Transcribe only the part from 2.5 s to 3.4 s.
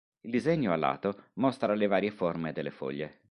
delle foglie.